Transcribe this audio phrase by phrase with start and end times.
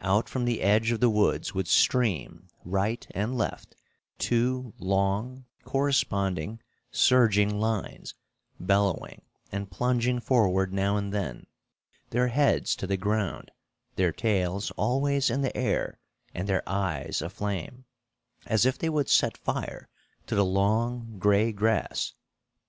[0.00, 3.76] Out from the edge of the woods would stream, right and left,
[4.18, 8.16] two long, corresponding, surging lines,
[8.58, 9.22] bellowing
[9.52, 11.46] and plunging forward now and then,
[12.08, 13.52] their heads to the ground,
[13.94, 16.00] their tails always in the air
[16.34, 17.84] and their eyes aflame,
[18.46, 19.88] as if they would set fire
[20.26, 22.14] to the long gray grass.